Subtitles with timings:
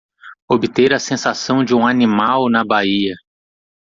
[0.49, 3.13] Obter a sensação de um animal na baía!